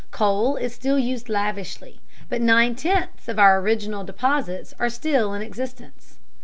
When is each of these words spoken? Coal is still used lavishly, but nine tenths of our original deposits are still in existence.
Coal 0.09 0.55
is 0.55 0.73
still 0.73 0.97
used 0.97 1.29
lavishly, 1.29 2.01
but 2.27 2.41
nine 2.41 2.73
tenths 2.75 3.27
of 3.27 3.37
our 3.37 3.59
original 3.59 4.03
deposits 4.03 4.73
are 4.79 4.89
still 4.89 5.35
in 5.35 5.43
existence. 5.43 6.17